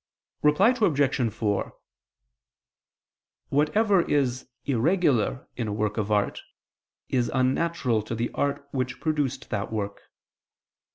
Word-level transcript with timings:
Reply 0.41 0.69
Obj. 0.69 1.29
4: 1.31 1.73
Whatever 3.49 4.01
is 4.01 4.47
irregular 4.65 5.47
in 5.55 5.67
a 5.67 5.71
work 5.73 5.97
of 5.97 6.11
art, 6.11 6.41
is 7.09 7.29
unnatural 7.31 8.01
to 8.01 8.15
the 8.15 8.31
art 8.31 8.67
which 8.71 8.99
produced 8.99 9.51
that 9.51 9.71
work. 9.71 10.01